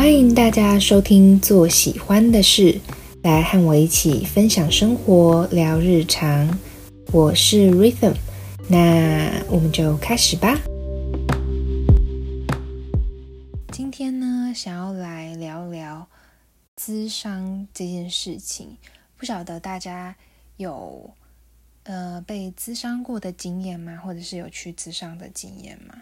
[0.00, 2.72] 欢迎大家收听《做喜欢的事》，
[3.22, 6.58] 来和我一起分享生活、聊日常。
[7.12, 8.14] 我是 Rhythm，
[8.70, 10.58] 那我们就开始吧。
[13.70, 16.08] 今天呢，想要来聊聊
[16.78, 18.78] 咨商这件事情。
[19.18, 20.16] 不晓得大家
[20.56, 21.10] 有
[21.82, 23.98] 呃被咨商过的经验吗？
[24.02, 25.94] 或者是有去咨商的经验吗？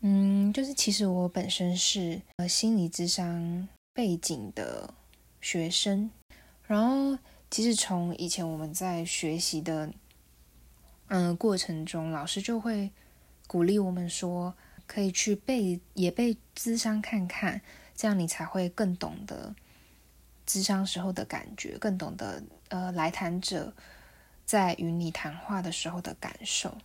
[0.00, 4.94] 嗯，就是其实我本身是呃心理智商背景的
[5.40, 6.08] 学生，
[6.62, 7.18] 然后
[7.50, 9.92] 其实从以前我们在学习的
[11.08, 12.92] 嗯过程中，老师就会
[13.48, 14.54] 鼓励我们说，
[14.86, 17.60] 可以去背也被智商看看，
[17.96, 19.52] 这样你才会更懂得
[20.46, 23.74] 智商时候的感觉，更懂得呃来谈者
[24.46, 26.78] 在与你谈话的时候的感受。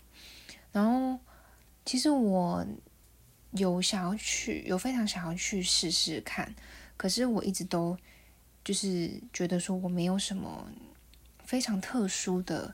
[0.72, 1.20] 然后
[1.86, 2.66] 其实我。
[3.56, 6.56] 有想要去，有非常想要去试试看，
[6.98, 7.96] 可是我一直都
[8.64, 10.68] 就是觉得说我没有什么
[11.44, 12.74] 非常特殊的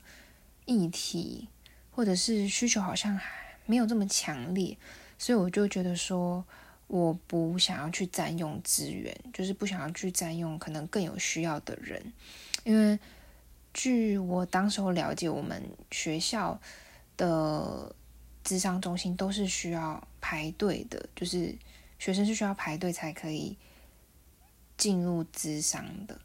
[0.64, 1.48] 议题，
[1.90, 4.76] 或者是需求好像还没有这么强烈，
[5.18, 6.44] 所以我就觉得说
[6.86, 12.12] 我不想要去占用资源，就是不想要去占用可能更有需要的人，
[12.64, 12.98] 因为
[13.74, 16.58] 据我当时候了解，我们学校
[17.16, 17.94] 的。
[18.50, 21.54] 智商中心都是需要排队的，就是
[22.00, 23.56] 学生是需要排队才可以
[24.76, 26.20] 进入智商的，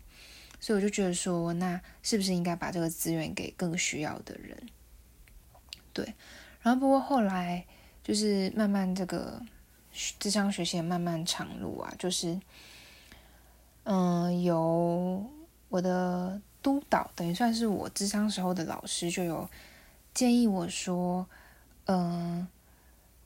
[0.59, 4.57] 所以我就觉得说，那是不是应该把这个资源给更需要的人？
[5.93, 6.15] 对，
[6.63, 7.63] 然后不过后来
[8.03, 9.39] 就是慢慢这个
[10.19, 12.41] 智商学习漫漫长路啊，就是
[13.83, 15.23] 嗯，有
[15.69, 19.47] 我的督导，等于算是我智商时候的老师，就有
[20.11, 21.29] 建议我说。
[21.87, 22.47] 嗯，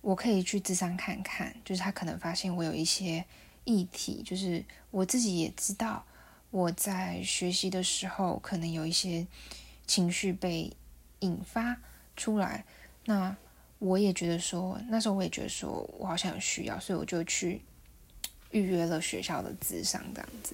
[0.01, 3.23] 我可以去智商看看，就是他可能发现我有一些
[3.63, 6.05] 议题，就是我自己也知道
[6.51, 9.25] 我在学习的时候可能有一些
[9.87, 10.75] 情绪被
[11.19, 11.77] 引发
[12.17, 12.65] 出来。
[13.05, 13.33] 那
[13.77, 17.61] 我也觉得说，那时候我也觉得说我好像有需要，所以我就去
[18.51, 20.53] 预约了学校的智商这样子。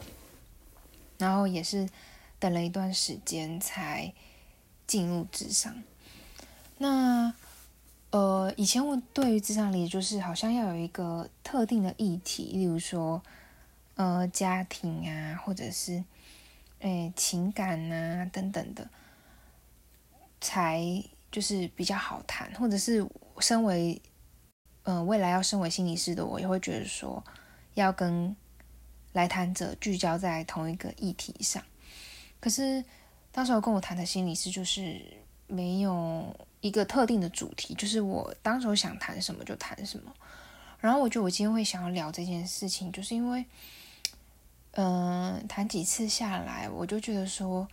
[1.17, 1.89] 然后也是
[2.38, 4.13] 等了一段时间才
[4.85, 5.81] 进入智商。
[6.77, 7.33] 那。
[8.15, 13.21] 呃，以前我对于智商理解就是好像要有一个特定的议题，例如说，
[13.95, 16.01] 呃，家庭啊，或者是，
[16.79, 18.89] 诶，情感啊等等的，
[20.39, 20.81] 才
[21.29, 23.05] 就是比较好谈，或者是
[23.39, 24.01] 身为，
[24.83, 27.21] 嗯，未来要身为心理师的我，也会觉得说，
[27.73, 28.33] 要跟
[29.11, 31.61] 来谈者聚焦在同一个议题上。
[32.39, 32.81] 可是，
[33.33, 35.01] 当时我跟我谈的心理师就是
[35.47, 36.33] 没有。
[36.65, 40.11] 一个特定的主题，就是我当时想谈什么就谈什么。
[40.79, 43.45] 然后我觉得我今天会想要聊这件事情，就是因为，
[44.71, 47.67] 嗯，谈几次下来，我就觉得说，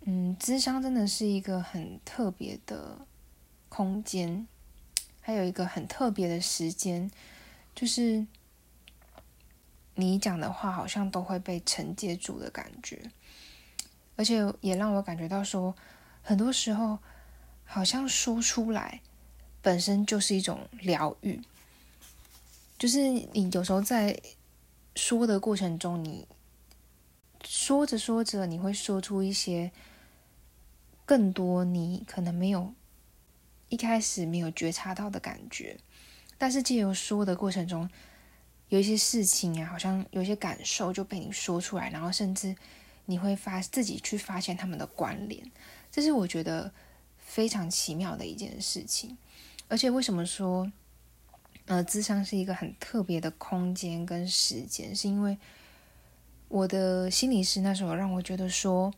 [0.00, 2.98] 嗯，智商真的是一个很特别的
[3.68, 4.44] 空间，
[5.20, 7.08] 还有一个很特别的时间，
[7.76, 8.26] 就是
[9.94, 13.08] 你讲的话好像都会被承接住的感觉，
[14.16, 15.76] 而且也让我感觉到说，
[16.20, 16.98] 很多时候。
[17.64, 19.00] 好像说出来
[19.60, 21.40] 本身就是一种疗愈，
[22.78, 24.20] 就是你有时候在
[24.94, 26.28] 说的过程中，你
[27.42, 29.72] 说着说着，你会说出一些
[31.04, 32.72] 更多你可能没有
[33.70, 35.78] 一开始没有觉察到的感觉，
[36.38, 37.90] 但是借由说的过程中，
[38.68, 42.54] 有一些事情啊，好像有一些感受就被你说出来，然后甚至
[43.06, 45.50] 你会发自己去发现他们的关联，
[45.90, 46.70] 这是我觉得。
[47.34, 49.18] 非常奇妙的一件事情，
[49.66, 50.70] 而且为什么说，
[51.66, 55.36] 呃，智商是一个很特别的空间跟时间，是因为
[56.46, 58.94] 我的心理师那时候让我觉得说，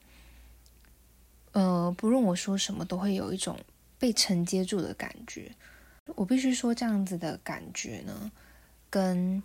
[1.52, 3.58] 呃，不论我说什么，都会有一种
[3.98, 5.50] 被承接住的感觉。
[6.14, 8.30] 我必须说，这样子的感觉呢，
[8.90, 9.42] 跟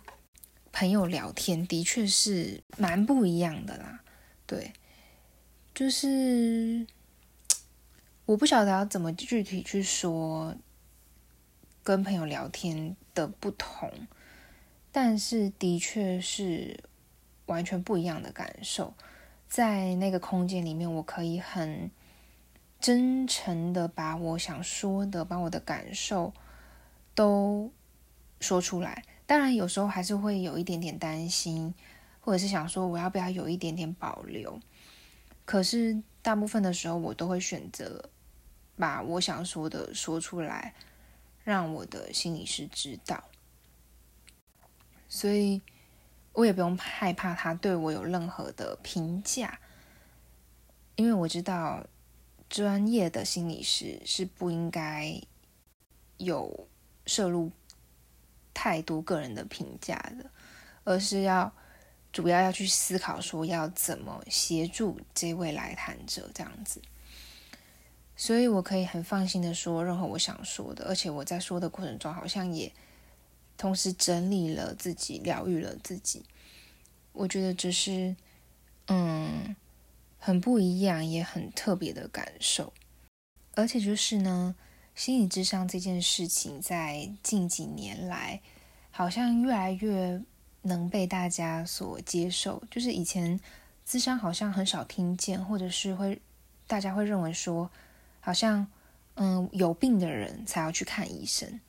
[0.70, 4.02] 朋友聊天的确是蛮不一样的啦。
[4.44, 4.70] 对，
[5.74, 6.86] 就是。
[8.24, 10.54] 我不晓得要怎么具体去说
[11.82, 13.90] 跟朋友聊天的不同，
[14.92, 16.84] 但是的确是
[17.46, 18.94] 完全不一样的感受。
[19.48, 21.90] 在那个空间里面，我可以很
[22.80, 26.32] 真诚的把我想说的、把我的感受
[27.14, 27.70] 都
[28.40, 29.04] 说出来。
[29.26, 31.74] 当然，有时候还是会有一点点担心，
[32.20, 34.58] 或者是想说我要不要有一点点保留。
[35.44, 38.08] 可是大部分的时候，我都会选择。
[38.74, 40.74] 把我想说的说出来，
[41.44, 43.22] 让我的心理师知道。
[45.08, 45.60] 所以，
[46.32, 49.60] 我也不用害怕他对我有任何的评价，
[50.96, 51.86] 因为我知道
[52.48, 55.20] 专业的心理师是不应该
[56.16, 56.66] 有
[57.04, 57.52] 摄入
[58.54, 60.30] 太多个人的评价的，
[60.82, 61.52] 而是要
[62.12, 66.80] 主要要去思考说要怎么协助这位来谈者这样子。
[68.16, 72.72] 所以我可以很放心的说任何我想说的，而且我在说的过程中好像也。
[73.58, 76.24] 同时整理了自己，疗愈了自己，
[77.12, 78.16] 我觉得这是
[78.86, 79.54] 嗯
[80.18, 82.72] 很不一样也很特别的感受。
[83.54, 84.56] 而且就是呢，
[84.96, 88.40] 心理智商这件事情在近几年来
[88.90, 90.20] 好像越来越
[90.62, 92.62] 能被大家所接受。
[92.70, 93.38] 就是以前
[93.84, 96.20] 智商好像很少听见，或者是会
[96.66, 97.70] 大家会认为说，
[98.20, 98.66] 好像
[99.14, 101.60] 嗯有病的人才要去看医生。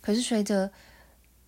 [0.00, 0.70] 可是随着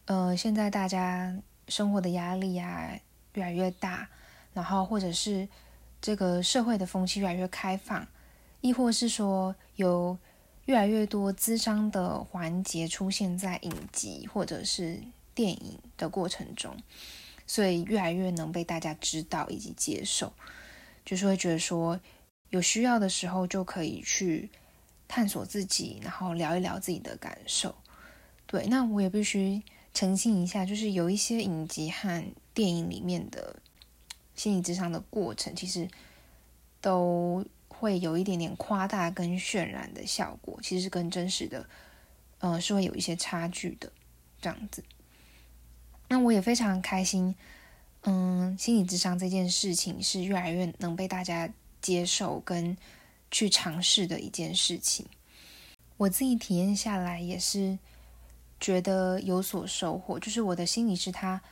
[0.07, 1.37] 呃，现在大家
[1.69, 2.91] 生活的压力啊
[3.35, 4.09] 越来越大，
[4.55, 5.49] 然后或者是
[6.01, 8.07] 这个社会的风气越来越开放，
[8.61, 10.17] 亦或是说有
[10.65, 15.03] 越来越多资商的环节出现在影集或者是
[15.37, 16.77] 电影的过程中，
[17.47, 20.33] 所以越来越能被大家知道以及接受，
[21.05, 22.01] 就是会觉得说
[22.49, 24.51] 有需要的时候就可以去
[25.07, 27.73] 探索自己，然后聊一聊自己的感受。
[28.49, 29.63] 对，那我也必须。
[29.95, 32.23] 澄清一下，就是有一些影集和
[32.53, 33.57] 电影里面的
[34.35, 35.89] 心理智商的过程，其实
[36.83, 41.67] 都会有一点点夸大跟渲染的效果，其实跟真实的，
[42.41, 43.91] 呃，是会有一些差距的
[44.39, 44.85] 这样子。
[46.09, 47.35] 那我也非常开心，
[48.03, 51.49] 嗯，心理智商这件事情是越来越能被大家
[51.81, 52.77] 接受跟
[53.31, 55.07] 去尝试的一件事情。
[55.97, 57.79] 我自己体验下来也是。
[58.59, 61.43] 觉得有所收获，就是我的心理师他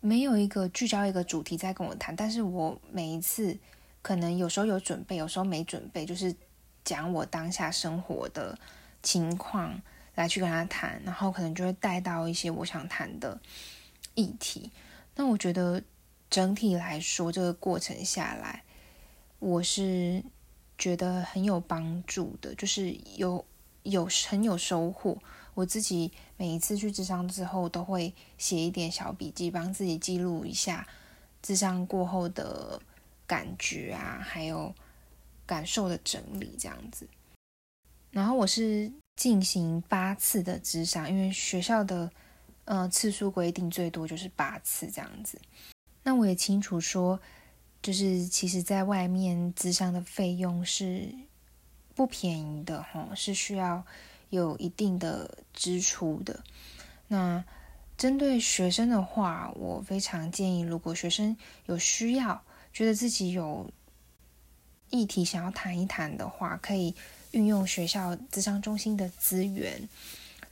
[0.00, 3.56] 没有一个聚焦一个主题在跟我谈，但是我每一次
[4.02, 6.36] 可能有时候有准备，有时候没准备，就是
[6.84, 8.58] 讲我当下生活的
[9.02, 9.80] 情况
[10.20, 13.40] 来去跟他谈，然后可能就会带到一些我想谈的
[14.14, 14.70] 议题。
[15.16, 15.82] 那我觉得
[16.28, 18.62] 整体来说，这个过程下来，
[19.38, 20.22] 我是
[20.78, 23.44] 觉得很有帮助的，就是有
[23.82, 25.18] 有很有收获。
[25.54, 30.86] 我自己每一次去智商之后，都会写一点小笔记，帮自己记录一下
[31.42, 32.80] 智商过后的
[33.26, 34.72] 感觉啊，还有
[35.44, 37.06] 感受的整理这样子。
[38.10, 38.90] 然后我是
[39.20, 42.10] 进行八次的智商，因为学校的
[42.64, 45.38] 呃次数规定最多就是八次这样子。
[46.02, 47.20] 那我也清楚说，
[47.82, 51.14] 就是其实在外面智商的费用是
[51.94, 53.84] 不便宜的哈，是需要。
[54.30, 56.44] 有一定的支出的。
[57.08, 57.44] 那
[57.96, 61.36] 针对学生的话，我非常建议，如果学生
[61.66, 62.40] 有需要，
[62.72, 63.68] 觉得自己有
[64.88, 66.94] 议题想要谈一谈的话，可以
[67.32, 69.88] 运用学校咨商中心的资源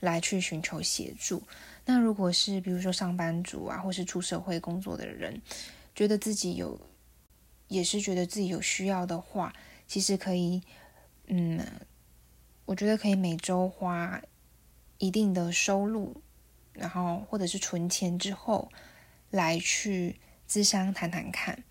[0.00, 1.42] 来去寻求协助。
[1.84, 5.40] 那如果是比如说上班族啊，或是出社会工作的人，
[5.94, 6.80] 觉得自己有
[7.68, 9.54] 也是觉得自己有需要的话，
[9.86, 10.62] 其实可以，
[11.26, 11.64] 嗯。
[12.68, 14.20] 我觉得可以每周花
[14.98, 16.20] 一定的收入，
[16.74, 18.70] 然后或者是存钱之后
[19.30, 20.16] 来去
[20.46, 21.64] 智商谈谈看。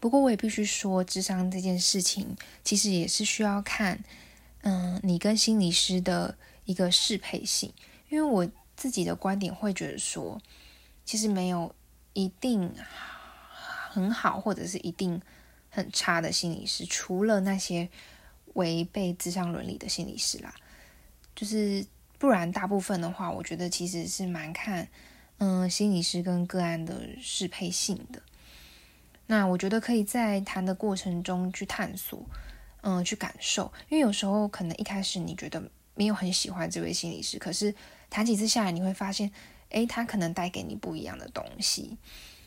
[0.00, 4.02] 不过我也必须说，智商这件事情其实也是需要看，
[4.62, 7.72] 嗯，你跟心理师的一个适配性。
[8.08, 10.40] 因为我自己的观点会觉得说，
[11.04, 11.74] 其实没有
[12.12, 12.74] 一定
[13.90, 15.20] 很好，或者是一定
[15.70, 17.88] 很差的心理师，除了那些。
[18.54, 20.54] 违背自相伦理的心理师啦，
[21.34, 21.84] 就是
[22.18, 24.88] 不然，大部分的话，我觉得其实是蛮看，
[25.36, 28.22] 嗯，心理师跟个案的适配性的。
[29.26, 32.24] 那我觉得可以在谈的过程中去探索，
[32.82, 35.62] 嗯，去感受，因为有时候可能一开始你觉得
[35.94, 37.74] 没有很喜欢这位心理师，可是
[38.08, 39.30] 谈几次下来，你会发现，
[39.70, 41.96] 诶，他可能带给你不一样的东西，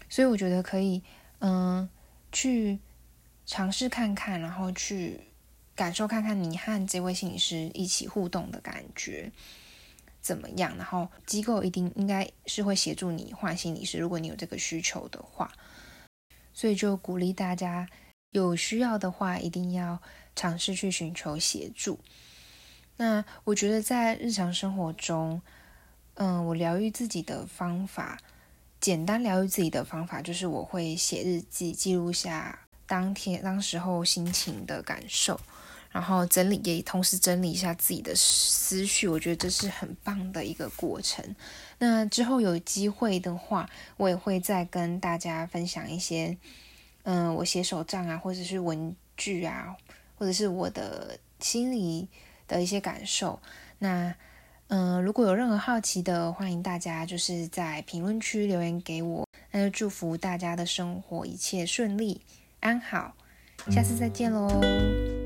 [0.09, 1.03] 所以我觉得可以，
[1.39, 1.89] 嗯，
[2.31, 2.79] 去
[3.45, 5.21] 尝试看看，然后去。
[5.75, 9.31] 感受看看你和这位心理师一起互动的感觉
[10.19, 10.75] 怎么样？
[10.75, 15.50] 然后机构一定应该是会协助你换心理师，如果你有这个需求的话。
[16.60, 17.88] 所以就鼓励大家
[18.32, 20.01] 有需要的话，一定要
[20.36, 21.98] 尝试去寻求协助。
[22.98, 25.42] 那我觉得在日常生活中，
[26.16, 28.20] 嗯，我疗愈自己的方法，
[28.82, 35.39] 简单疗愈自己的方法就是我会写日记，记录下当天当时候心情的感受。
[35.91, 41.36] 然后整理，也同时整理一下自己的思绪，我觉得这是很棒的一个过程。
[41.79, 46.38] 那之后有机会的话，我也会再跟大家分享一些，
[47.03, 49.75] 嗯，我写手账啊，或者是文具啊，
[50.15, 52.08] 或者是我的心里
[52.48, 53.39] 的一些感受。
[53.79, 54.13] 那，
[54.67, 59.25] 嗯，如果有任何好奇的，欢迎大家就是在评论区留言给我。
[59.51, 62.22] 那就祝福大家的生活一切顺利
[62.60, 63.15] 安好，
[63.72, 65.18] 下次再见喽。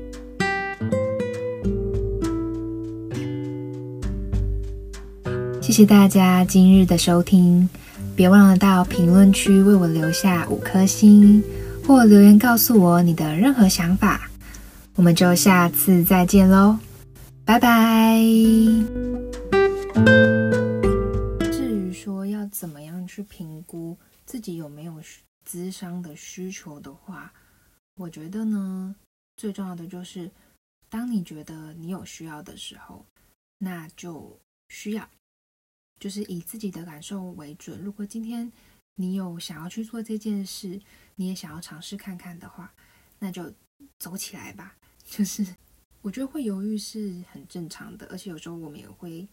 [5.64, 7.66] 谢谢大家今日的收听，
[8.14, 11.42] 别忘了到评论区为我留下五颗星，
[11.86, 14.28] 或留言告诉我你的任何想法。
[14.94, 16.76] 我们就下次再见喽，
[17.46, 18.20] 拜拜。
[21.50, 25.00] 至于说要怎么样去评估自己有没有
[25.50, 27.32] 咨商的需求的话，
[27.96, 28.94] 我觉得呢，
[29.38, 30.30] 最重要的就是，
[30.90, 33.06] 当你觉得你有需要的时候，
[33.56, 35.08] 那就需要。
[36.04, 37.80] 就是以自己的感受为准。
[37.80, 38.52] 如果今天
[38.96, 40.78] 你有想要去做这件事，
[41.14, 42.70] 你也想要尝试看看的话，
[43.18, 43.50] 那就
[43.98, 44.76] 走起来吧。
[45.02, 45.56] 就是
[46.02, 49.26] 我觉得会犹豫是很正常的，而且有时候我们也会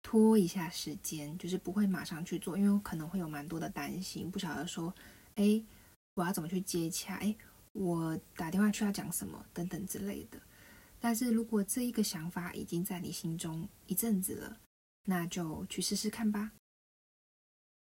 [0.00, 4.94] 拖一下时间，就是不会马上去做，因为可能会有蛮多的担心，不晓得说，
[5.34, 5.60] 哎，
[6.14, 7.16] 我要怎么去接洽？
[7.16, 7.34] 哎，
[7.72, 10.40] 我打电话去要讲什么等等之类的。
[11.00, 14.56] 但是如果这一个想法已经在你心中一阵子了，
[15.04, 16.52] 那就去试试看吧。